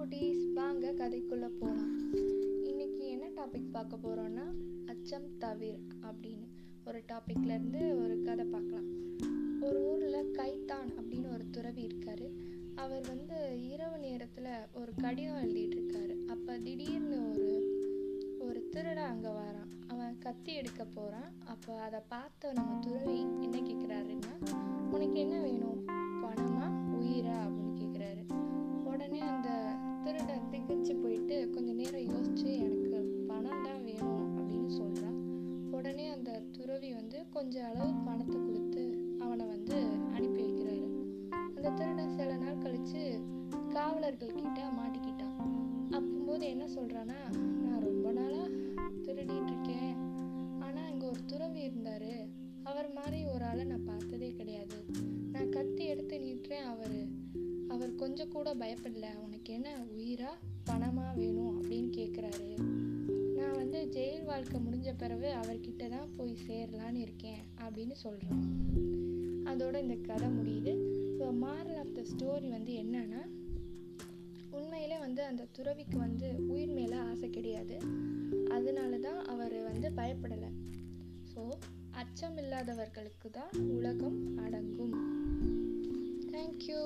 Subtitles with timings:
[0.00, 1.90] குட்டீஸ் வாங்க கதைக்குள்ளே போகலாம்
[2.70, 4.44] இன்றைக்கி என்ன டாபிக் பார்க்க போகிறோன்னா
[4.86, 6.46] அச்சம் தவிர் அப்படின்னு.
[6.86, 8.88] ஒரு டாப்பிக்லேருந்து ஒரு கதை பார்க்கலாம்.
[9.60, 12.24] ஒரு ஊரில் கைத்தான் அப்படின்னு ஒரு துறவி இருக்கார்.
[12.74, 17.50] அவர் வந்து இரவு நேரத்தில் ஒரு கடிதம் எழுதிட்டுருக்காரு அப்போ திடீர்னு ஒரு
[18.38, 19.70] ஒரு திருட அங்கே வரான்.
[19.86, 24.34] அவன் கத்தி எடுக்க போகிறான் அப்போ அதை பார்த்த நம்ம துறவி என்ன கேட்குறாருன்னா
[24.90, 25.79] உனக்கு என்ன வேணும்?
[36.70, 39.74] துறவி வந்து கொஞ்சம் அளவு பணத்தை கொடுத்து அவனை வந்து
[40.12, 41.02] அனுப்பி வைக்கிறாரு.
[41.30, 43.20] அந்த திருடன் சில நாள் கழிச்சு
[43.68, 45.36] காவலர்கள் கிட்ட மாட்டிக்கிட்டான்.
[45.90, 48.44] அப்போது என்ன சொல்கிறான்னா நான் ரொம்ப நாளா
[49.02, 49.94] திருடிட்டு இருக்கேன்.
[50.60, 52.28] ஆனா இங்க ஒரு துறவி இருந்தாரு.
[52.62, 54.84] அவர் மாதிரி ஒரு ஆளை நான் பார்த்ததே கிடையாது.
[55.32, 57.06] நான் கத்தி எடுத்து நீட்டுறேன் அவரு.
[57.68, 59.06] அவர் கொஞ்சம் கூட பயப்படல.
[59.24, 60.30] உனக்கு என்ன உயிரா
[60.70, 61.62] பணமா வேணும்?
[61.62, 62.59] அப்படின்னு கேட்குறாரு
[64.40, 68.44] வாழ்க்கை முடிஞ்ச பிறகு அவர்கிட்ட தான் போய் சேரலான்னு இருக்கேன் அப்படின்னு சொல்கிறான்
[69.50, 70.72] அதோட இந்த கதை முடியுது.
[71.18, 73.20] So moral of the story வந்து என்னன்னா
[74.50, 77.76] உண்மையிலே வந்து அந்த துறவிக்கு வந்து உயிர் மேலே ஆசை கிடையாது.
[78.48, 80.50] அதனால தான் அவர் வந்து பயப்படலை.
[81.34, 81.44] ஸோ
[82.02, 84.96] அச்சம் இல்லாதவர்களுக்கு தான் உலகம் அடங்கும்.
[86.32, 86.82] தேங்க்யூ